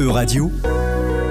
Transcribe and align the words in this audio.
E-Radio, 0.00 0.50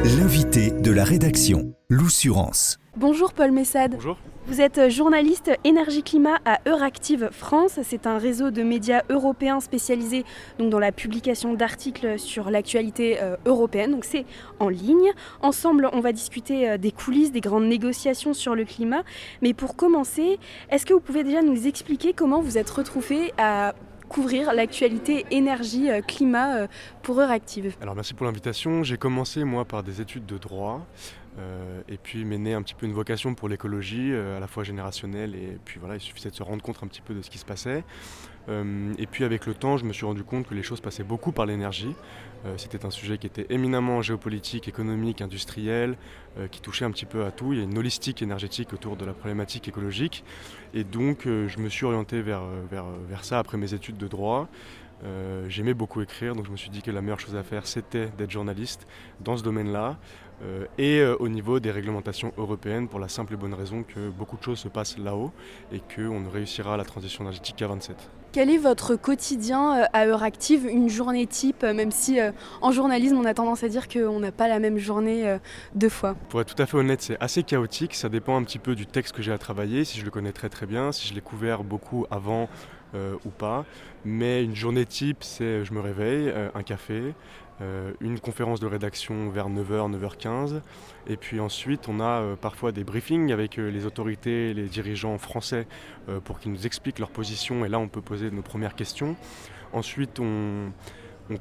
l'invité 0.04 0.70
de 0.70 0.92
la 0.92 1.04
rédaction, 1.04 1.74
l'Oussurance. 1.90 2.78
Bonjour 2.96 3.34
Paul 3.34 3.50
Messade. 3.50 3.94
Bonjour. 3.94 4.20
Vous 4.46 4.62
êtes 4.62 4.90
journaliste 4.90 5.50
énergie-climat 5.64 6.38
à 6.46 6.60
Euractiv 6.68 7.30
France. 7.32 7.80
C'est 7.82 8.06
un 8.06 8.20
réseau 8.20 8.52
de 8.52 8.62
médias 8.62 9.02
européens 9.10 9.60
spécialisé 9.60 10.24
donc, 10.60 10.70
dans 10.70 10.78
la 10.78 10.92
publication 10.92 11.56
d'articles 11.56 12.20
sur 12.20 12.52
l'actualité 12.52 13.20
euh, 13.20 13.38
européenne. 13.48 13.90
Donc 13.90 14.06
c'est 14.06 14.26
en 14.60 14.70
ligne. 14.70 15.14
Ensemble, 15.42 15.90
on 15.92 16.00
va 16.00 16.12
discuter 16.12 16.70
euh, 16.70 16.78
des 16.78 16.92
coulisses, 16.92 17.32
des 17.32 17.42
grandes 17.42 17.68
négociations 17.68 18.36
sur 18.36 18.54
le 18.54 18.66
climat. 18.66 19.02
Mais 19.42 19.56
pour 19.56 19.76
commencer, 19.78 20.38
est-ce 20.70 20.86
que 20.86 20.94
vous 20.94 21.00
pouvez 21.00 21.24
déjà 21.24 21.42
nous 21.42 21.66
expliquer 21.66 22.14
comment 22.14 22.40
vous 22.40 22.60
êtes 22.60 22.70
retrouvé 22.70 23.34
à 23.40 23.74
couvrir 24.10 24.54
l'actualité 24.54 25.26
énergie-climat 25.32 26.68
pour 27.04 27.22
Euractiv 27.22 27.78
Alors 27.82 27.96
merci 27.96 28.14
pour 28.14 28.26
l'invitation. 28.26 28.84
J'ai 28.84 28.98
commencé 28.98 29.44
moi 29.44 29.66
par 29.66 29.84
des 29.84 30.02
études 30.02 30.26
de 30.26 30.38
droit. 30.38 30.86
Euh, 31.38 31.82
et 31.88 31.98
puis 31.98 32.26
m'est 32.26 32.38
née 32.38 32.54
un 32.54 32.62
petit 32.62 32.74
peu 32.74 32.86
une 32.86 32.94
vocation 32.94 33.36
pour 33.36 33.50
l'écologie, 33.50 34.12
euh, 34.12 34.38
à 34.38 34.40
la 34.40 34.48
fois 34.48 34.64
générationnelle 34.64 35.36
et 35.36 35.58
puis 35.64 35.80
voilà, 35.80 35.96
il 35.96 36.02
suffisait 36.02 36.32
de 36.32 36.36
se 36.36 36.44
rendre 36.44 36.64
compte 36.64 36.80
un 36.82 36.88
petit 36.88 37.02
peu 37.02 37.14
de 37.14 37.22
ce 37.22 37.30
qui 37.30 37.38
se 37.38 37.46
passait. 37.46 37.84
Euh, 38.50 38.94
et 38.98 39.06
puis 39.06 39.24
avec 39.24 39.46
le 39.46 39.54
temps, 39.54 39.78
je 39.78 39.86
me 39.86 39.94
suis 39.94 40.06
rendu 40.06 40.24
compte 40.24 40.48
que 40.48 40.56
les 40.56 40.64
choses 40.64 40.82
passaient 40.82 41.04
beaucoup 41.04 41.32
par 41.32 41.46
l'énergie. 41.46 41.96
C'était 42.56 42.86
un 42.86 42.90
sujet 42.90 43.18
qui 43.18 43.28
était 43.28 43.48
éminemment 43.50 44.02
géopolitique, 44.02 44.70
économique, 44.70 45.20
industriel, 45.20 45.98
qui 46.52 46.62
touchait 46.62 46.86
un 46.86 46.92
petit 46.92 47.06
peu 47.06 47.26
à 47.26 47.32
tout. 47.32 47.52
Il 47.52 47.60
y 47.60 47.62
a 47.62 47.66
une 47.66 47.78
holistique 47.78 48.22
énergétique 48.22 48.72
autour 48.72 48.96
de 48.96 49.04
la 49.04 49.12
problématique 49.12 49.68
écologique. 49.68 50.24
Et 50.74 50.86
donc 50.86 51.24
je 51.26 51.60
me 51.60 51.68
suis 51.68 51.84
orienté 51.86 52.22
vers, 52.22 52.44
vers, 52.72 52.86
vers 53.10 53.26
ça 53.26 53.40
après 53.40 53.58
mes 53.58 53.74
études 53.74 53.98
de 53.98 54.08
droit. 54.08 54.48
J'aimais 55.48 55.74
beaucoup 55.74 56.02
écrire, 56.02 56.36
donc 56.36 56.46
je 56.46 56.52
me 56.52 56.58
suis 56.58 56.70
dit 56.70 56.82
que 56.82 56.92
la 56.92 57.02
meilleure 57.02 57.20
chose 57.20 57.36
à 57.36 57.44
faire, 57.44 57.66
c'était 57.66 58.08
d'être 58.18 58.32
journaliste 58.32 58.88
dans 59.22 59.38
ce 59.38 59.44
domaine-là. 59.44 59.98
Euh, 60.42 60.66
et 60.78 61.00
euh, 61.00 61.18
au 61.20 61.28
niveau 61.28 61.60
des 61.60 61.72
réglementations 61.72 62.32
européennes 62.38 62.88
pour 62.88 63.00
la 63.00 63.10
simple 63.10 63.34
et 63.34 63.38
bonne 63.38 63.54
raison 63.54 63.84
que 63.84 64.10
beaucoup 64.10 64.38
de 64.38 64.44
choses 64.44 64.60
se 64.60 64.70
passent 64.70 64.98
là-haut 64.98 65.32
et 65.72 65.82
qu'on 65.94 66.22
ne 66.22 66.30
réussira 66.30 66.78
la 66.78 66.86
transition 66.86 67.24
énergétique 67.24 67.58
qu'à 67.58 67.68
27. 67.68 67.98
Quel 68.32 68.50
est 68.50 68.58
votre 68.58 68.96
quotidien 68.96 69.82
euh, 69.82 69.86
à 69.92 70.06
heure 70.06 70.24
active, 70.24 70.66
une 70.66 70.88
journée 70.88 71.26
type, 71.28 71.64
même 71.64 71.92
si 71.92 72.20
en 72.62 72.72
journalisme 72.72 73.18
on 73.18 73.26
a 73.26 73.34
tendance 73.34 73.64
à 73.64 73.70
dire 73.70 73.88
qu'on 73.88 74.20
n'a 74.20 74.32
pas 74.32 74.48
la 74.48 74.60
même 74.60 74.78
journée 74.78 75.38
deux 75.76 75.90
fois? 75.90 76.16
Pour 76.30 76.40
être 76.40 76.54
tout 76.54 76.62
à 76.62 76.66
fait 76.66 76.78
honnête, 76.78 77.02
c'est 77.02 77.18
assez 77.20 77.44
chaotique, 77.44 77.96
ça 77.96 78.08
dépend 78.08 78.38
un 78.38 78.44
petit 78.44 78.60
peu 78.60 78.76
du 78.76 78.86
texte 78.86 79.16
que 79.16 79.22
j'ai 79.22 79.32
à 79.32 79.38
travailler, 79.38 79.84
si 79.84 80.00
je 80.00 80.06
le 80.06 80.12
connais 80.12 80.32
très 80.32 80.50
très 80.50 80.68
bien, 80.68 80.92
si 80.92 81.08
je 81.08 81.16
l'ai 81.16 81.22
couvert 81.22 81.64
beaucoup 81.64 82.06
avant 82.12 82.50
ou 82.94 83.30
pas. 83.30 83.66
Mais 84.06 84.44
une 84.44 84.56
journée 84.56 84.86
type, 84.86 85.24
c'est 85.24 85.64
je 85.66 85.74
me 85.74 85.80
réveille, 85.80 86.34
un 86.54 86.64
café, 86.64 87.14
euh, 87.62 87.92
une 88.00 88.22
conférence 88.22 88.62
de 88.62 88.68
rédaction 88.68 89.30
vers 89.30 89.50
9h, 89.50 89.92
9h15. 89.92 90.62
Et 91.08 91.18
puis 91.18 91.40
ensuite, 91.40 91.90
on 91.90 92.00
a 92.00 92.22
euh, 92.22 92.36
parfois 92.38 92.72
des 92.72 92.86
briefings 92.86 93.34
avec 93.34 93.60
euh, 93.60 93.70
les 93.70 93.86
autorités, 93.86 94.54
les 94.54 94.68
dirigeants 94.68 95.18
français 95.18 95.68
pour 96.24 96.40
qu'ils 96.40 96.52
nous 96.52 96.66
expliquent 96.66 97.00
leur 97.00 97.12
position. 97.12 97.66
Et 97.66 97.70
là, 97.70 97.80
on 97.80 97.88
peut 97.88 98.02
poser 98.02 98.32
nos 98.32 98.42
premières 98.42 98.76
questions. 98.76 99.16
Ensuite, 99.74 100.20
on, 100.20 100.72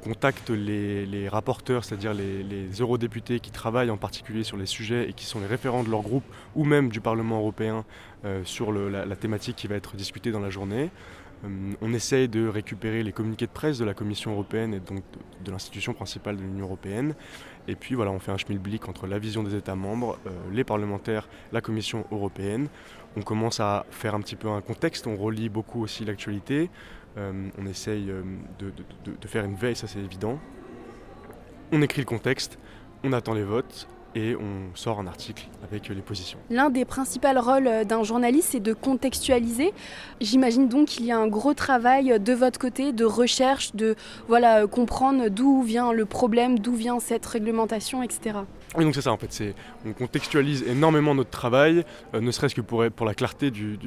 contacte 0.03 0.51
les, 0.51 1.27
rapporteurs, 1.29 1.83
c'est-à-dire 1.83 2.13
les, 2.13 2.69
eurodéputés 2.79 3.39
qui 3.39 3.49
travaillent 3.49 3.89
en 3.89 3.97
particulier 3.97 4.43
sur 4.43 4.57
les 4.57 4.67
sujets 4.67 5.09
et 5.09 5.13
qui 5.13 5.25
sont 5.25 5.39
les 5.39 5.47
référents 5.47 5.83
de 5.83 5.89
leur 5.89 6.01
groupe 6.01 6.25
ou 6.55 6.63
même 6.63 6.89
du 6.89 7.01
Parlement 7.01 7.39
européen 7.39 7.85
sur 8.43 8.71
la, 8.71 9.15
thématique 9.15 9.55
qui 9.55 9.65
va 9.65 9.75
être 9.75 9.95
discutée 9.95 10.31
dans 10.31 10.39
la 10.39 10.51
journée. 10.51 10.91
Euh, 11.45 11.73
on 11.81 11.93
essaye 11.93 12.27
de 12.27 12.47
récupérer 12.47 13.03
les 13.03 13.11
communiqués 13.11 13.47
de 13.47 13.51
presse 13.51 13.77
de 13.77 13.85
la 13.85 13.93
Commission 13.93 14.31
européenne 14.31 14.73
et 14.73 14.79
donc 14.79 15.03
de, 15.43 15.51
l'institution 15.51 15.93
principale 15.93 16.37
de 16.37 16.41
l'Union 16.41 16.65
européenne. 16.65 17.15
Et 17.67 17.75
puis 17.75 17.95
voilà, 17.95 18.11
on 18.11 18.19
fait 18.19 18.31
un 18.31 18.37
schmilblick 18.37 18.87
entre 18.89 19.07
la 19.07 19.19
vision 19.19 19.43
des 19.43 19.55
États 19.55 19.75
membres, 19.75 20.17
euh, 20.25 20.31
les 20.51 20.63
parlementaires, 20.63 21.27
la 21.51 21.61
Commission 21.61 22.05
européenne. 22.11 22.67
On 23.15 23.21
commence 23.21 23.59
à 23.59 23.85
faire 23.89 24.15
un 24.15 24.21
petit 24.21 24.35
peu 24.35 24.49
un 24.49 24.61
contexte, 24.61 25.07
on 25.07 25.15
relie 25.15 25.49
beaucoup 25.49 25.81
aussi 25.81 26.05
l'actualité. 26.05 26.69
Euh, 27.17 27.49
on 27.57 27.65
essaye 27.65 28.11
de 28.59 29.27
faire 29.27 29.45
une 29.45 29.55
veille, 29.55 29.75
ça 29.75 29.87
c'est 29.87 29.99
évident. 29.99 30.39
On 31.71 31.81
écrit 31.81 32.01
le 32.01 32.05
contexte, 32.05 32.59
on 33.03 33.13
attend 33.13 33.33
les 33.33 33.43
votes, 33.43 33.87
et 34.15 34.35
on 34.35 34.75
sort 34.75 34.99
un 34.99 35.07
article 35.07 35.47
avec 35.63 35.89
les 35.89 36.01
positions. 36.01 36.39
L'un 36.49 36.69
des 36.69 36.85
principaux 36.85 37.27
rôles 37.35 37.67
euh, 37.67 37.83
d'un 37.83 38.03
journaliste, 38.03 38.49
c'est 38.51 38.59
de 38.59 38.73
contextualiser. 38.73 39.73
J'imagine 40.21 40.67
donc 40.67 40.87
qu'il 40.87 41.05
y 41.05 41.11
a 41.11 41.17
un 41.17 41.27
gros 41.27 41.53
travail 41.53 42.19
de 42.19 42.33
votre 42.33 42.59
côté 42.59 42.91
de 42.91 43.05
recherche, 43.05 43.75
de 43.75 43.95
voilà, 44.27 44.63
euh, 44.63 44.67
comprendre 44.67 45.29
d'où 45.29 45.61
vient 45.61 45.91
le 45.91 46.05
problème, 46.05 46.59
d'où 46.59 46.73
vient 46.73 46.99
cette 46.99 47.25
réglementation, 47.25 48.01
etc. 48.01 48.39
Oui, 48.75 48.83
donc 48.83 48.95
c'est 48.95 49.01
ça 49.01 49.11
en 49.11 49.17
fait, 49.17 49.31
c'est, 49.31 49.55
on 49.85 49.93
contextualise 49.93 50.63
énormément 50.63 51.15
notre 51.15 51.31
travail, 51.31 51.83
euh, 52.13 52.21
ne 52.21 52.31
serait-ce 52.31 52.55
que 52.55 52.61
pour, 52.61 52.85
pour 52.91 53.05
la 53.05 53.13
clarté 53.13 53.51
de, 53.51 53.77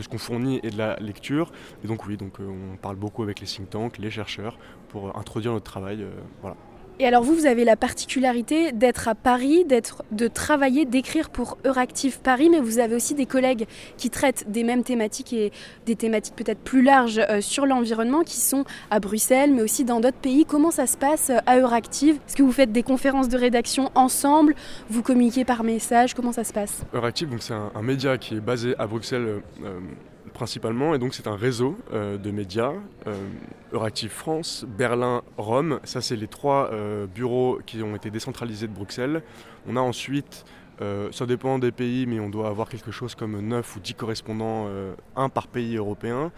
ce 0.00 0.08
qu'on 0.08 0.18
fournit 0.18 0.60
et 0.62 0.70
de 0.70 0.78
la 0.78 0.96
lecture. 1.00 1.52
Et 1.84 1.88
donc 1.88 2.06
oui, 2.06 2.16
donc, 2.16 2.38
on 2.40 2.76
parle 2.76 2.96
beaucoup 2.96 3.22
avec 3.22 3.40
les 3.40 3.46
think 3.46 3.70
tanks, 3.70 3.98
les 3.98 4.10
chercheurs, 4.10 4.58
pour 4.88 5.16
introduire 5.16 5.52
notre 5.52 5.70
travail. 5.70 6.04
voilà. 6.40 6.56
Et 6.98 7.06
alors 7.06 7.22
vous, 7.22 7.34
vous 7.34 7.46
avez 7.46 7.64
la 7.64 7.76
particularité 7.76 8.72
d'être 8.72 9.08
à 9.08 9.14
Paris, 9.14 9.64
d'être, 9.64 10.04
de 10.10 10.28
travailler, 10.28 10.84
d'écrire 10.84 11.30
pour 11.30 11.58
Euractiv 11.64 12.20
Paris, 12.20 12.50
mais 12.50 12.60
vous 12.60 12.78
avez 12.78 12.94
aussi 12.94 13.14
des 13.14 13.26
collègues 13.26 13.66
qui 13.96 14.10
traitent 14.10 14.44
des 14.48 14.62
mêmes 14.62 14.84
thématiques 14.84 15.32
et 15.32 15.52
des 15.86 15.96
thématiques 15.96 16.36
peut-être 16.36 16.60
plus 16.60 16.82
larges 16.82 17.20
euh, 17.28 17.40
sur 17.40 17.66
l'environnement, 17.66 18.22
qui 18.22 18.36
sont 18.36 18.64
à 18.90 19.00
Bruxelles, 19.00 19.52
mais 19.52 19.62
aussi 19.62 19.84
dans 19.84 20.00
d'autres 20.00 20.18
pays. 20.18 20.44
Comment 20.44 20.70
ça 20.70 20.86
se 20.86 20.96
passe 20.96 21.30
euh, 21.30 21.38
à 21.46 21.58
Euractiv? 21.58 22.16
Est-ce 22.26 22.36
que 22.36 22.42
vous 22.42 22.52
faites 22.52 22.72
des 22.72 22.82
conférences 22.82 23.28
de 23.28 23.38
rédaction 23.38 23.90
ensemble? 23.94 24.54
Vous 24.90 25.02
communiquez 25.02 25.44
par 25.44 25.64
message? 25.64 26.14
Comment 26.14 26.32
ça 26.32 26.44
se 26.44 26.52
passe? 26.52 26.82
Euractiv, 26.92 27.30
donc 27.30 27.42
c'est 27.42 27.54
un, 27.54 27.82
média 27.82 28.16
qui 28.18 28.36
est 28.36 28.40
basé 28.40 28.74
à 28.78 28.86
Bruxelles. 28.86 29.42
Euh, 29.64 29.80
principalement, 30.32 30.94
et 30.94 30.98
donc 30.98 31.14
c'est 31.14 31.26
un 31.26 31.36
réseau 31.36 31.76
euh, 31.92 32.18
de 32.18 32.30
médias, 32.30 32.72
euh, 33.06 33.14
Euractiv 33.72 34.10
France, 34.10 34.64
Berlin, 34.66 35.22
Rome, 35.36 35.80
ça 35.84 36.00
c'est 36.00 36.16
les 36.16 36.26
trois 36.26 36.70
euh, 36.72 37.06
bureaux 37.06 37.60
qui 37.66 37.82
ont 37.82 37.94
été 37.94 38.10
décentralisés 38.10 38.66
de 38.66 38.72
Bruxelles. 38.72 39.22
On 39.68 39.76
a 39.76 39.80
ensuite 39.80 40.44
ça 41.12 41.26
dépend 41.26 41.58
des 41.58 41.72
pays, 41.72 42.06
mais 42.06 42.20
on 42.20 42.28
doit 42.28 42.48
avoir 42.48 42.68
quelque 42.68 42.90
chose 42.90 43.14
comme 43.14 43.40
9 43.40 43.76
ou 43.76 43.80
10 43.80 43.94
correspondants, 43.94 44.66
euh, 44.68 44.94
un 45.16 45.28
par 45.28 45.48
pays 45.48 45.76
européen, 45.76 46.32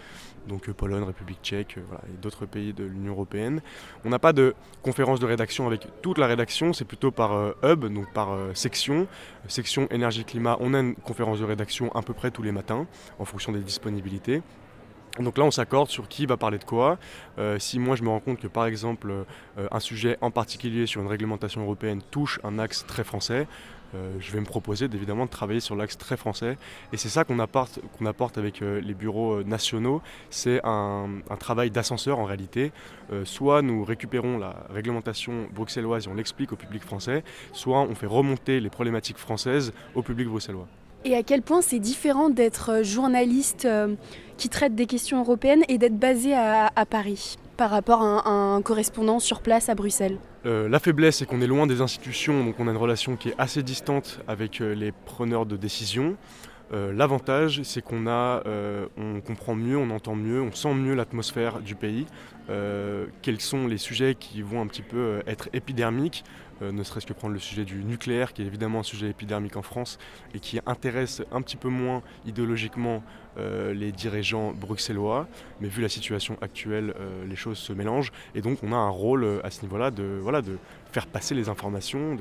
donc 0.49 0.69
euh, 0.69 0.72
Pologne, 0.72 1.03
République 1.05 1.41
tchèque 1.43 1.77
et 1.78 2.16
d'autres 2.21 2.47
pays 2.47 2.72
de 2.72 2.84
l'Union 2.84 3.12
européenne. 3.12 3.60
On 4.04 4.10
n'a 4.10 4.19
pas 4.19 4.33
de 4.33 4.54
conférence 4.83 5.21
de 5.21 5.27
rédaction 5.27 5.66
avec 5.66 5.87
toute 6.03 6.19
la 6.19 6.27
rédaction, 6.27 6.72
c'est 6.72 6.84
plutôt 6.84 7.10
par 7.10 7.54
hub, 7.62 7.87
donc 7.87 8.12
par 8.12 8.37
section. 8.54 9.06
Section 9.49 9.88
énergie-climat, 9.91 10.56
on 10.60 10.75
a 10.75 10.81
une 10.81 10.94
conférence 10.94 11.41
de 11.41 11.44
rédaction 11.44 11.91
à 11.94 12.03
peu 12.03 12.12
près 12.12 12.31
tous 12.31 12.43
les 12.43 12.53
matins, 12.53 12.87
en 13.19 13.25
fonction 13.25 13.53
des 13.53 13.60
disponibilités. 13.60 14.43
Donc 15.20 15.38
là, 15.38 15.44
on 15.44 15.50
s'accorde 15.50 15.88
sur 15.88 16.08
qui 16.08 16.26
va 16.26 16.36
parler 16.36 16.58
de 16.58 16.64
quoi. 16.64 16.98
si 17.58 17.78
moi 17.78 17.94
je 17.94 18.02
me 18.02 18.08
rends 18.08 18.19
compte 18.19 18.41
que 18.41 18.48
par 18.48 18.66
exemple 18.66 19.12
un 19.56 19.78
sujet 19.78 20.19
en 20.20 20.32
particulier 20.32 20.86
sur 20.86 21.02
une 21.02 21.06
réglementation 21.06 21.62
européenne 21.62 22.02
touche 22.10 22.41
un 22.42 22.58
axe 22.58 22.84
très 22.86 23.04
français, 23.04 23.47
euh, 23.94 24.16
je 24.19 24.32
vais 24.32 24.41
me 24.41 24.44
proposer 24.44 24.86
évidemment 24.86 25.24
de 25.24 25.30
travailler 25.30 25.60
sur 25.60 25.76
l'axe 25.76 25.97
très 25.97 26.16
français. 26.16 26.56
Et 26.92 26.97
c'est 26.97 27.08
ça 27.08 27.24
qu'on 27.24 27.38
apporte, 27.38 28.38
avec 28.38 28.62
euh, 28.62 28.80
les 28.80 28.94
bureaux 28.94 29.41
euh, 29.41 29.44
nationaux, 29.44 30.03
c'est 30.30 30.60
un, 30.64 31.08
travail 31.38 31.70
d'ascenseur 31.70 32.19
en 32.20 32.24
réalité. 32.24 32.72
soit 33.24 33.60
nous 33.60 33.84
récupérons 33.84 34.38
la 34.38 34.54
réglementation 34.70 35.47
bruxelloise 35.53 36.06
et 36.06 36.08
on 36.08 36.14
l'explique 36.14 36.53
au 36.53 36.56
public 36.56 36.82
français, 36.82 37.22
soit 37.53 37.80
on 37.80 37.94
fait 37.94 38.06
remonter 38.06 38.60
les 38.60 38.70
problématiques 38.70 39.19
françaises 39.19 39.72
au 39.94 40.03
public 40.03 40.28
bruxellois. 40.28 40.66
Et 41.04 41.15
à 41.15 41.22
quel 41.22 41.42
point 41.42 41.60
c'est 41.60 41.78
différent 41.78 42.31
d'être 42.31 42.82
journaliste 42.82 43.69
qui 44.37 44.48
traite 44.48 44.75
des 44.75 44.87
questions 44.87 45.20
européennes 45.20 45.62
et 45.69 45.78
d'être 45.78 45.98
basé 45.98 46.34
à 46.34 46.87
Paris 46.88 47.37
par 47.56 47.70
rapport 47.70 48.03
à 48.03 48.28
un, 48.28 48.62
correspondant 48.62 49.19
sur 49.19 49.41
place 49.41 49.69
à 49.69 49.75
Bruxelles? 49.75 50.19
Euh, 50.47 50.69
La 50.69 50.78
faiblesse, 50.78 51.18
c'est 51.18 51.27
qu'on 51.27 51.41
est 51.41 51.47
loin 51.47 51.66
des 51.66 51.80
institutions, 51.80 52.45
donc 52.45 52.56
on 52.59 52.68
a 52.68 52.71
une 52.71 52.77
relation 52.77 53.16
qui 53.16 53.30
est 53.30 53.34
assez 53.39 53.62
distante 53.62 54.21
avec 54.28 54.60
euh, 54.60 54.74
les 54.74 54.92
preneurs 54.92 55.47
de 55.47 55.56
décisions. 55.56 56.16
Euh, 56.72 56.93
l'avantage, 56.93 57.63
c'est 57.63 57.83
qu'on 57.83 58.07
a, 58.07 58.43
on 58.97 59.21
comprend 59.21 59.55
mieux, 59.55 59.77
on 59.77 59.91
entend 59.91 60.15
mieux, 60.15 60.41
on 60.41 60.53
sent 60.53 60.75
mieux 60.75 60.95
l'atmosphère 60.95 61.61
du 61.61 61.75
pays. 61.75 62.07
quels 63.22 63.41
sont 63.41 63.66
les 63.66 63.78
sujets 63.78 64.15
qui 64.15 64.43
vont 64.43 64.61
un 64.61 64.66
petit 64.66 64.83
peu 64.83 65.22
être 65.27 65.49
épidermiques 65.53 66.25
euh, 66.63 66.72
ne 66.72 66.83
serait-ce 66.83 67.07
que 67.07 67.13
prendre 67.13 67.34
le 67.34 67.41
sujet 67.41 67.65
du 67.65 67.83
nucléaire, 67.84 68.33
qui 68.33 68.43
est 68.43 68.47
évidemment 68.47 68.81
un 68.81 68.84
sujet 68.84 69.09
épidermique 69.09 69.57
en 69.57 69.63
France 69.63 69.99
et 70.34 70.41
qui 70.41 70.61
intéresse 70.66 71.22
un 71.33 71.43
petit 71.43 71.57
peu 71.57 71.69
moins 71.69 72.03
idéologiquement 72.27 73.03
euh, 73.39 73.72
les 73.75 73.92
dirigeants 73.92 74.53
bruxellois. 74.53 75.27
Mais 75.60 75.69
vu 75.69 75.83
la 75.83 75.89
situation 75.89 76.36
actuelle, 76.41 76.95
euh, 76.98 77.25
les 77.27 77.36
choses 77.36 77.59
se 77.59 77.72
mélangent. 77.72 78.13
Et 78.34 78.41
donc 78.41 78.59
on 78.63 78.72
a 78.72 78.77
un 78.77 78.89
rôle 78.89 79.41
à 79.42 79.51
ce 79.51 79.63
niveau-là 79.63 79.91
de, 79.91 80.19
voilà, 80.21 80.42
de 80.42 80.59
faire 80.92 81.07
passer 81.07 81.34
les 81.34 81.48
informations 81.48 82.16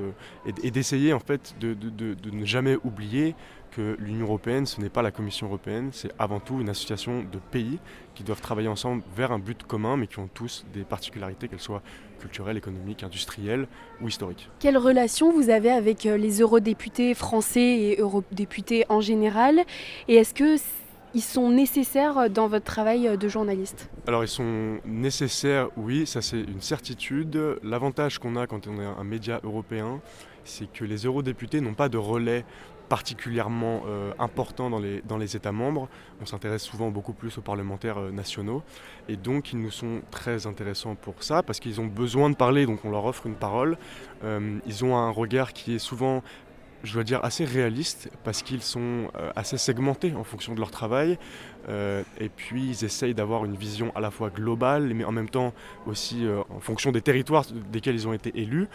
et, 0.63 0.71
d'essayer 0.71 1.13
en 1.13 1.19
fait 1.19 1.55
de, 1.59 1.73
de 1.73 2.29
ne 2.31 2.45
jamais 2.45 2.77
oublier 2.83 3.35
que 3.73 3.95
l'Union 3.99 4.25
européenne, 4.25 4.65
ce 4.65 4.79
n'est 4.79 4.89
pas 4.89 5.01
la 5.01 5.11
Commission 5.11 5.47
européenne, 5.47 5.89
c'est 5.91 6.11
avant 6.19 6.39
tout 6.39 6.61
une 6.61 6.69
association 6.69 7.23
de 7.23 7.39
pays 7.51 7.79
qui 8.13 8.23
doivent 8.23 8.41
travailler 8.41 8.67
ensemble 8.67 9.03
vers 9.15 9.31
un 9.31 9.39
but 9.39 9.63
commun, 9.63 9.97
mais 9.97 10.07
qui 10.07 10.19
ont 10.19 10.29
tous 10.31 10.65
des 10.73 10.83
particularités, 10.83 11.47
qu'elles 11.47 11.59
soient 11.59 11.81
culturelles, 12.19 12.57
économiques, 12.57 13.03
industrielles 13.03 13.67
ou 14.01 14.07
historiques. 14.07 14.49
Quelle 14.59 14.77
relation 14.77 15.33
vous 15.33 15.49
avez 15.49 15.71
avec 15.71 16.05
euh, 16.05 16.17
les 16.17 16.41
eurodéputés 16.41 17.13
français 17.15 17.79
et 17.79 17.99
eurodéputés 17.99 18.85
en 18.89 19.01
général? 19.01 19.61
Et 20.07 20.15
est-ce 20.15 20.33
que 20.33 20.57
ils 21.13 21.21
sont 21.21 21.49
nécessaires 21.49 22.29
dans 22.29 22.47
votre 22.47 22.65
travail 22.65 23.17
de 23.17 23.27
journaliste 23.27 23.89
Alors 24.07 24.23
ils 24.23 24.29
sont 24.29 24.79
nécessaires, 24.85 25.69
oui, 25.77 26.05
ça 26.05 26.21
c'est 26.21 26.41
une 26.41 26.61
certitude. 26.61 27.59
L'avantage 27.63 28.19
qu'on 28.19 28.35
a 28.35 28.47
quand 28.47 28.67
on 28.67 28.79
est 28.79 28.85
un 28.85 29.03
média 29.03 29.39
européen, 29.43 30.01
c'est 30.43 30.71
que 30.71 30.83
les 30.85 31.05
eurodéputés 31.05 31.61
n'ont 31.61 31.73
pas 31.73 31.89
de 31.89 31.97
relais 31.97 32.45
particulièrement 32.89 33.83
euh, 33.87 34.11
important 34.19 34.69
dans 34.69 34.79
les, 34.79 35.01
dans 35.01 35.17
les 35.17 35.35
États 35.35 35.51
membres. 35.51 35.87
On 36.21 36.25
s'intéresse 36.25 36.63
souvent 36.63 36.91
beaucoup 36.91 37.13
plus 37.13 37.37
aux 37.37 37.41
parlementaires 37.41 37.97
euh, 37.97 38.11
nationaux. 38.11 38.61
Et 39.07 39.15
donc, 39.15 39.53
ils 39.53 39.59
nous 39.59 39.71
sont 39.71 40.01
très 40.11 40.45
intéressants 40.45 40.95
pour 40.95 41.23
ça, 41.23 41.41
parce 41.43 41.59
qu'ils 41.59 41.81
ont 41.81 41.87
besoin 41.87 42.29
de 42.29 42.35
parler, 42.35 42.65
donc 42.65 42.85
on 42.85 42.91
leur 42.91 43.05
offre 43.05 43.25
une 43.25 43.35
parole. 43.35 43.77
Euh, 44.23 44.59
ils 44.67 44.85
ont 44.85 44.95
un 44.95 45.09
regard 45.09 45.53
qui 45.53 45.73
est 45.75 45.79
souvent 45.79 46.21
je 46.83 46.93
dois 46.93 47.03
dire, 47.03 47.23
assez 47.23 47.45
réaliste 47.45 48.09
parce 48.23 48.43
qu'ils 48.43 48.61
sont 48.61 49.07
euh, 49.15 49.31
assez 49.35 49.57
segmentés 49.57 50.13
en 50.15 50.23
fonction 50.23 50.53
de 50.53 50.59
leur 50.59 50.69
travail. 50.69 51.17
Euh, 51.69 52.03
et 52.19 52.27
puis 52.27 52.71
ils 52.71 52.83
essayent 52.83 53.13
d'avoir 53.13 53.45
une 53.45 53.55
vision 53.55 53.93
à 53.95 54.01
la 54.01 54.11
fois 54.11 54.29
globale, 54.29 54.93
mais 54.93 55.05
en 55.05 55.13
même 55.13 55.29
temps 55.29 55.53
aussi 55.87 56.25
euh, 56.25 56.41
en 56.49 56.59
fonction 56.59 56.91
des 56.91 57.01
territoires 57.01 57.45
desquels 57.71 57.95
ils 57.95 58.05
ont 58.05 58.11
été 58.11 58.33
élus. 58.35 58.67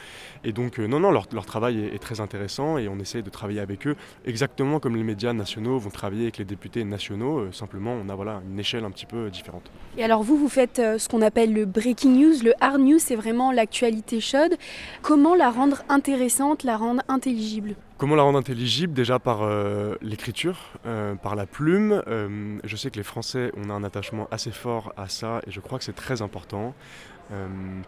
Et 0.43 0.53
donc, 0.53 0.79
non, 0.79 0.99
non, 0.99 1.11
leur, 1.11 1.27
leur 1.33 1.45
travail 1.45 1.85
est, 1.85 1.99
très 1.99 2.21
intéressant 2.21 2.79
et 2.79 2.89
on 2.89 2.99
essaye 2.99 3.23
de 3.23 3.29
travailler 3.29 3.61
avec 3.61 3.87
eux 3.87 3.97
exactement 4.25 4.81
comme 4.81 4.97
les 4.97 5.03
médias 5.03 5.35
nationaux 5.35 5.79
vont 5.79 5.91
travailler 5.91 6.23
avec 6.23 6.39
les 6.39 6.45
députés 6.45 6.85
nationaux. 6.85 7.53
simplement, 7.53 7.93
on 7.93 8.09
a 8.09 8.15
voilà, 8.15 8.41
une 8.51 8.59
échelle 8.59 8.85
un 8.85 8.91
petit 8.91 9.05
peu 9.05 9.29
différente. 9.29 9.71
Et 9.99 10.05
alors, 10.05 10.23
vous, 10.23 10.39
vous 10.39 10.49
faites 10.49 10.77
ce 10.77 11.09
qu'on 11.09 11.21
appelle 11.21 11.53
le 11.53 11.67
breaking 11.67 12.13
news. 12.13 12.35
Le 12.43 12.55
hard 12.61 12.81
news, 12.81 12.99
c'est 12.99 13.17
vraiment 13.17 13.53
l'actualité 13.53 14.21
chaude. 14.21 14.57
Comment 15.03 15.35
la 15.35 15.51
rendre 15.51 15.83
intéressante, 15.91 16.63
la 16.63 16.79
rendre 16.79 17.03
intelligible? 17.09 17.75
Comment 17.99 18.15
la 18.15 18.23
rendre 18.23 18.39
intelligible? 18.39 18.93
Déjà 18.93 19.19
par 19.19 19.43
euh, 19.43 19.97
l'écriture, 20.03 20.57
euh, 20.87 21.17
par 21.17 21.35
la 21.35 21.47
plume. 21.47 22.01
Euh, 22.07 22.61
je 22.63 22.77
sais 22.77 22.93
que 22.93 22.97
les 22.97 23.03
Français, 23.03 23.51
on 23.57 23.71
a 23.71 23.73
un 23.73 23.83
attachement 23.83 24.29
assez 24.31 24.53
fort 24.53 24.93
à 24.97 25.09
ça 25.09 25.41
et 25.49 25.51
je 25.51 25.59
crois 25.59 25.79
que 25.79 25.85
c'est 25.85 25.97
très 25.97 26.23
important 26.23 26.75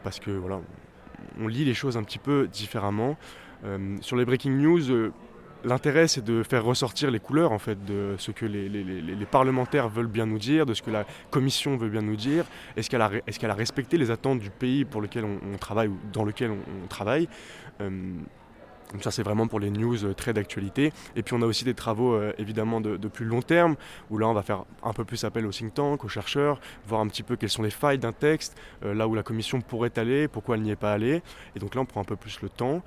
parce 0.03 0.21
que 0.21 0.33
voilà, 0.33 0.61
on 1.41 1.47
lit 1.47 1.65
les 1.65 1.73
choses 1.73 1.97
un 1.97 2.03
petit 2.03 2.19
peu 2.19 2.47
différemment. 2.49 3.17
sur 4.03 4.17
les 4.17 4.27
breaking 4.27 4.51
news, 4.51 5.13
l'intérêt 5.65 6.09
c'est 6.09 6.23
de 6.23 6.43
faire 6.43 6.63
ressortir 6.63 7.11
les 7.11 7.21
couleurs 7.21 7.53
en 7.53 7.59
fait 7.59 7.83
de 7.87 8.17
ce 8.19 8.33
que 8.33 8.45
les, 8.45 9.27
parlementaires 9.31 9.89
veulent 9.89 10.09
bien 10.09 10.27
nous 10.27 10.39
dire, 10.39 10.67
de 10.67 10.75
ce 10.75 10.83
que 10.83 10.91
la 10.91 11.07
commission 11.31 11.79
veut 11.79 11.89
bien 11.89 12.03
nous 12.03 12.17
dire. 12.17 12.45
Est-ce 12.77 12.91
qu'elle 12.91 13.01
a, 13.01 13.11
est 13.27 13.39
qu'elle 13.39 13.51
a, 13.51 13.55
respecté 13.55 13.97
les 13.97 14.11
attentes 14.11 14.41
du 14.41 14.51
pays 14.51 14.85
pour 14.85 15.01
lequel 15.01 15.25
on, 15.25 15.57
travaille 15.57 15.89
ou 15.89 15.99
dans 16.13 16.25
lequel 16.25 16.51
on, 16.51 16.87
travaille? 16.89 17.29
Donc 18.93 19.05
ça 19.05 19.11
c'est 19.11 19.23
vraiment 19.23 19.47
pour 19.47 19.61
les 19.61 19.71
news 19.71 20.05
euh, 20.05 20.15
très 20.15 20.33
d'actualité. 20.33 20.93
Et 21.17 21.23
puis 21.23 21.35
on 21.35 21.43
a 21.43 21.47
aussi 21.47 21.65
des 21.65 21.75
travaux 21.75 22.15
euh, 22.15 22.33
évidemment 22.39 22.81
de, 22.81 22.97
plus 23.09 23.25
long 23.25 23.43
terme, 23.43 23.77
où 24.11 24.19
là 24.19 24.29
on 24.29 24.33
va 24.33 24.43
faire 24.43 24.65
un 24.83 24.93
peu 24.93 25.05
plus 25.05 25.25
appel 25.25 25.47
aux 25.47 25.51
think 25.51 25.75
tanks, 25.75 26.05
aux 26.05 26.09
chercheurs, 26.09 26.61
voir 26.87 27.01
un 27.01 27.09
petit 27.09 27.23
peu 27.23 27.37
quelles 27.37 27.51
sont 27.51 27.63
les 27.63 27.71
failles 27.71 27.99
d'un 27.99 28.13
texte, 28.13 28.57
euh, 28.85 28.95
là 28.95 29.09
où 29.09 29.15
la 29.15 29.23
commission 29.23 29.61
pourrait 29.61 29.97
aller, 29.99 30.29
pourquoi 30.29 30.57
elle 30.57 30.63
n'y 30.63 30.71
est 30.71 30.77
pas 30.77 30.93
allée. 30.93 31.23
Et 31.57 31.59
donc 31.59 31.75
là 31.75 31.81
on 31.81 31.87
prend 31.87 32.01
un 32.01 32.05
peu 32.05 32.17
plus 32.17 32.41
le 32.43 32.49
temps. 32.49 32.83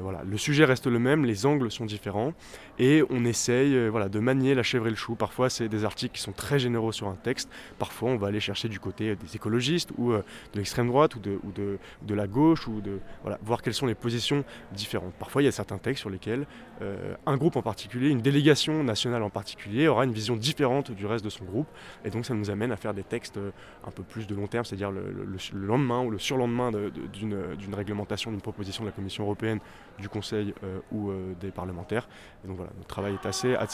Voilà. 0.00 0.22
Le 0.24 0.36
sujet 0.36 0.64
reste 0.64 0.86
le 0.86 0.98
même, 0.98 1.24
les 1.24 1.46
angles 1.46 1.70
sont 1.70 1.84
différents. 1.84 2.34
Et 2.78 3.02
on 3.10 3.24
essaye 3.24 3.88
voilà, 3.88 4.08
de 4.08 4.18
manier 4.18 4.54
la 4.54 4.62
chèvre 4.62 4.86
et 4.86 4.90
le 4.90 4.96
chou. 4.96 5.14
Parfois 5.14 5.50
c'est 5.50 5.68
des 5.68 5.84
articles 5.84 6.14
qui 6.14 6.20
sont 6.20 6.32
très 6.32 6.58
généraux 6.58 6.92
sur 6.92 7.08
un 7.08 7.16
texte. 7.16 7.50
Parfois 7.78 8.10
on 8.10 8.16
va 8.16 8.28
aller 8.28 8.40
chercher 8.40 8.68
du 8.68 8.78
côté 8.78 9.16
des 9.16 9.36
écologistes 9.36 9.90
ou 9.98 10.12
de 10.12 10.22
l'extrême 10.54 10.86
droite 10.86 11.16
ou 11.16 11.20
de, 11.20 12.14
la 12.14 12.26
gauche, 12.26 12.68
ou 12.68 12.80
de 12.80 13.00
voir 13.42 13.62
quelles 13.62 13.74
sont 13.74 13.86
les 13.86 13.94
positions 13.94 14.44
différentes. 14.72 15.14
Parfois 15.14 15.42
il 15.42 15.46
y 15.46 15.48
a 15.48 15.52
certains 15.52 15.78
textes 15.78 16.00
sur 16.00 16.10
lesquels 16.10 16.46
euh, 16.82 17.14
un 17.26 17.36
groupe 17.36 17.56
en 17.56 17.62
particulier, 17.62 18.08
une 18.08 18.20
délégation 18.20 18.82
nationale 18.82 19.22
en 19.22 19.30
particulier, 19.30 19.88
aura 19.88 20.04
une 20.04 20.12
vision 20.12 20.36
différente 20.36 20.90
du 20.90 21.06
reste 21.06 21.24
de 21.24 21.30
son 21.30 21.44
groupe. 21.44 21.68
Et 22.04 22.10
donc 22.10 22.26
ça 22.26 22.34
nous 22.34 22.50
amène 22.50 22.72
à 22.72 22.76
faire 22.76 22.94
des 22.94 23.04
textes 23.04 23.36
euh, 23.36 23.50
un 23.86 23.90
peu 23.90 24.02
plus 24.02 24.26
de 24.26 24.34
long 24.34 24.46
terme, 24.46 24.64
c'est-à-dire 24.64 24.90
le, 24.90 25.26
lendemain 25.54 26.02
ou 26.02 26.10
le 26.10 26.18
surlendemain 26.18 26.70
d'une 26.72 27.74
réglementation, 27.74 28.30
d'une 28.30 28.40
proposition 28.40 28.84
de 28.84 28.88
la 28.88 28.92
Commission 28.92 29.24
européenne, 29.24 29.60
du 29.98 30.08
Conseil 30.08 30.54
euh, 30.64 30.80
ou 30.90 31.12
des 31.40 31.50
parlementaires. 31.50 32.08
Et 32.44 32.48
donc 32.48 32.56
voilà, 32.56 32.72
notre 32.76 32.88
travail 32.88 33.14
est 33.14 33.26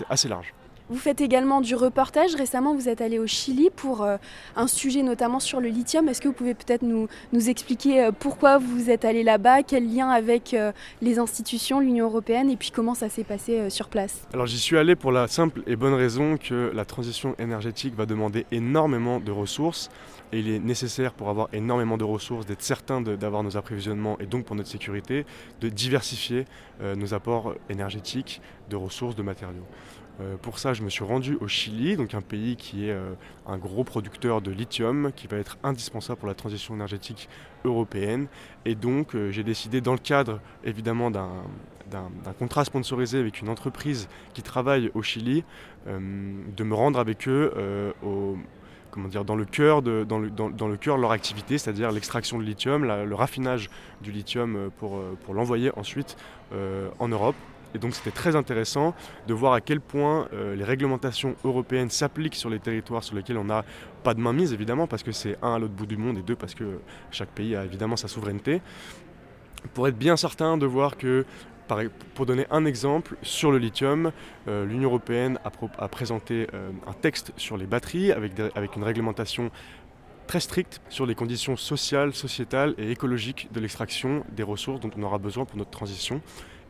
assez 0.08 0.28
large. 0.28 0.52
Vous 0.90 0.96
faites 0.96 1.20
également 1.20 1.60
du 1.60 1.74
reportage. 1.74 2.34
Récemment, 2.34 2.74
vous 2.74 2.88
êtes 2.88 3.02
allé 3.02 3.18
au 3.18 3.26
Chili 3.26 3.68
pour 3.76 4.02
euh, 4.02 4.16
un 4.56 4.66
sujet 4.66 5.02
notamment 5.02 5.38
sur 5.38 5.60
le 5.60 5.68
lithium. 5.68 6.08
Est-ce 6.08 6.22
que 6.22 6.28
vous 6.28 6.34
pouvez 6.34 6.54
peut-être 6.54 6.80
nous, 6.80 7.08
expliquer 7.50 8.04
euh, 8.04 8.10
pourquoi 8.10 8.56
vous 8.56 8.88
êtes 8.88 9.04
allé 9.04 9.22
là-bas, 9.22 9.62
quel 9.64 9.94
lien 9.94 10.08
avec 10.08 10.54
euh, 10.54 10.72
les 11.02 11.18
institutions, 11.18 11.80
l'Union 11.80 12.06
européenne, 12.06 12.48
et 12.48 12.56
puis 12.56 12.70
comment 12.70 12.94
ça 12.94 13.10
s'est 13.10 13.24
passé 13.24 13.68
sur 13.68 13.88
place? 13.88 14.26
Alors 14.32 14.46
j'y 14.46 14.58
suis 14.58 14.78
allé 14.78 14.96
pour 14.96 15.12
la 15.12 15.28
simple 15.28 15.62
et 15.66 15.76
bonne 15.76 15.92
raison 15.92 16.38
que 16.38 16.72
la 16.74 16.86
transition 16.86 17.34
énergétique 17.38 17.94
va 17.94 18.06
demander 18.06 18.46
énormément 18.50 19.20
de 19.20 19.30
ressources. 19.30 19.90
Et 20.32 20.40
il 20.40 20.50
est 20.50 20.58
nécessaire 20.58 21.12
pour 21.12 21.28
avoir 21.28 21.48
énormément 21.52 21.96
de 21.96 22.04
ressources 22.04 22.44
d'être 22.44 22.62
certain 22.62 23.00
d'avoir 23.00 23.42
nos 23.42 23.56
approvisionnements 23.56 24.18
et 24.20 24.26
donc 24.26 24.44
pour 24.44 24.56
notre 24.56 24.68
sécurité 24.68 25.24
de 25.62 25.70
diversifier 25.70 26.44
nos 26.82 27.14
apports 27.14 27.54
énergétiques, 27.70 28.42
de 28.68 28.76
ressources, 28.76 29.16
de 29.16 29.22
matériaux. 29.22 29.64
Euh, 30.20 30.36
pour 30.40 30.58
ça, 30.58 30.72
je 30.72 30.82
me 30.82 30.90
suis 30.90 31.04
rendu 31.04 31.36
au 31.40 31.48
Chili, 31.48 31.96
donc 31.96 32.14
un 32.14 32.20
pays 32.20 32.56
qui 32.56 32.88
est 32.88 32.92
euh, 32.92 33.12
un 33.46 33.56
gros 33.56 33.84
producteur 33.84 34.40
de 34.40 34.50
lithium, 34.50 35.12
qui 35.14 35.26
va 35.26 35.36
être 35.36 35.58
indispensable 35.62 36.18
pour 36.18 36.28
la 36.28 36.34
transition 36.34 36.74
énergétique 36.74 37.28
européenne. 37.64 38.26
Et 38.64 38.74
donc, 38.74 39.14
euh, 39.14 39.30
j'ai 39.30 39.44
décidé, 39.44 39.80
dans 39.80 39.92
le 39.92 39.98
cadre 39.98 40.40
évidemment 40.64 41.10
d'un 41.10 41.28
contrat 42.38 42.64
sponsorisé 42.64 43.18
avec 43.18 43.40
une 43.40 43.48
entreprise 43.48 44.08
qui 44.34 44.42
travaille 44.42 44.90
au 44.94 45.02
Chili, 45.02 45.44
de 45.86 46.64
me 46.64 46.74
rendre 46.74 46.98
avec 46.98 47.26
eux 47.28 47.50
dans 48.04 49.36
le 49.36 49.44
cœur 49.46 49.80
de, 49.80 50.06
leur 51.00 51.12
activité, 51.12 51.56
c'est-à-dire 51.56 51.90
l'extraction 51.90 52.38
de 52.38 52.44
lithium, 52.44 52.84
le 52.84 53.14
raffinage 53.14 53.70
du 54.02 54.12
lithium 54.12 54.70
pour 54.78 55.00
l'envoyer 55.32 55.70
ensuite 55.78 56.18
en 56.52 57.08
Europe. 57.08 57.36
Et 57.74 57.78
donc 57.78 57.94
c'était 57.94 58.10
très 58.10 58.36
intéressant 58.36 58.94
de 59.26 59.34
voir 59.34 59.52
à 59.52 59.60
quel 59.60 59.80
point 59.80 60.28
euh, 60.32 60.54
les 60.54 60.64
réglementations 60.64 61.36
européennes 61.44 61.90
s'appliquent 61.90 62.34
sur 62.34 62.50
les 62.50 62.58
territoires 62.58 63.04
sur 63.04 63.14
lesquels 63.14 63.38
on 63.38 63.44
n'a 63.44 63.64
pas 64.04 64.14
de 64.14 64.20
mainmise 64.20 64.52
évidemment 64.52 64.86
parce 64.86 65.02
que 65.02 65.12
c'est 65.12 65.36
un 65.42 65.54
à 65.54 65.58
l'autre 65.58 65.74
bout 65.74 65.86
du 65.86 65.96
monde 65.96 66.18
et 66.18 66.22
deux 66.22 66.36
parce 66.36 66.54
que 66.54 66.80
chaque 67.10 67.30
pays 67.30 67.56
a 67.56 67.64
évidemment 67.64 67.96
sa 67.96 68.08
souveraineté. 68.08 68.62
Pour 69.74 69.88
être 69.88 69.98
bien 69.98 70.16
certain 70.16 70.56
de 70.56 70.66
voir 70.66 70.96
que, 70.96 71.24
pour 72.14 72.26
donner 72.26 72.46
un 72.50 72.64
exemple, 72.64 73.16
sur 73.22 73.50
le 73.50 73.58
lithium, 73.58 74.12
euh, 74.46 74.64
l'Union 74.64 74.88
européenne 74.88 75.38
a, 75.44 75.88
présenté 75.88 76.46
euh, 76.54 76.70
un 76.86 76.92
texte 76.92 77.32
sur 77.36 77.56
les 77.56 77.66
batteries 77.66 78.12
avec, 78.12 78.32
avec 78.54 78.76
une 78.76 78.84
réglementation 78.84 79.50
très 80.26 80.40
stricte 80.40 80.80
sur 80.88 81.06
les 81.06 81.14
conditions 81.14 81.56
sociales, 81.56 82.14
sociétales 82.14 82.74
et 82.78 82.90
écologiques 82.90 83.48
de 83.52 83.60
l'extraction 83.60 84.24
des 84.30 84.42
ressources 84.42 84.80
dont 84.80 84.90
on 84.96 85.02
aura 85.02 85.18
besoin 85.18 85.44
pour 85.44 85.56
notre 85.56 85.70
transition. 85.70 86.20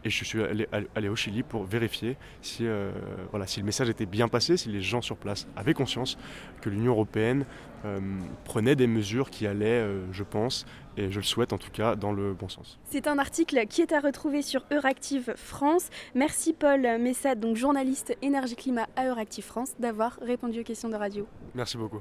Et 0.05 0.11
je 0.11 0.25
suis 0.25 0.41
allé, 0.43 1.09
au 1.09 1.17
Chili 1.17 1.43
pour 1.43 1.65
vérifier 1.65 2.17
si, 2.41 2.67
euh, 2.67 2.91
voilà, 3.31 3.47
si 3.47 3.61
le 3.61 3.67
message 3.67 3.89
était 3.89 4.07
bien 4.07 4.29
passé, 4.29 4.57
si 4.57 4.69
les 4.69 4.81
gens 4.81 5.03
sur 5.03 5.17
place 5.17 5.47
avaient 5.57 5.75
conscience 5.75 6.19
que 6.61 6.71
l'Union 6.71 6.93
européenne 6.93 7.45
euh, 7.85 7.99
prenait 8.45 8.77
des 8.77 8.87
mesures 8.87 9.31
qui 9.31 9.47
allaient, 9.47 9.67
euh, 9.67 10.01
je 10.13 10.23
pense, 10.23 10.67
et 10.97 11.11
je 11.11 11.19
le 11.19 11.25
souhaite 11.25 11.53
en 11.53 11.59
tout 11.59 11.71
cas, 11.71 11.97
dans 11.97 12.13
le 12.13 12.33
bon 12.33 12.49
sens. 12.49 12.79
C'est 12.91 13.07
un 13.07 13.19
article 13.19 13.67
qui 13.69 13.83
est 13.83 13.93
à 13.93 14.01
retrouver 14.01 14.43
sur 14.43 14.65
Euractiv 14.71 15.33
France. 15.37 15.89
Merci 16.15 16.53
Paul 16.53 16.81
Messad, 17.01 17.41
donc 17.41 17.57
journaliste 17.57 18.17
énergie-climat 18.23 18.87
à 18.97 19.09
Euractiv 19.09 19.45
France, 19.45 19.73
d'avoir 19.79 20.19
répondu 20.23 20.61
aux 20.61 20.65
questions 20.65 20.89
de 20.89 20.97
radio. 20.97 21.27
Merci 21.55 21.77
beaucoup. 21.77 22.01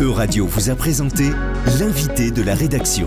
Euradio 0.00 0.46
vous 0.46 0.68
a 0.68 0.74
présenté 0.74 1.30
l'invité 1.78 2.32
de 2.32 2.42
la 2.42 2.54
rédaction. 2.54 3.06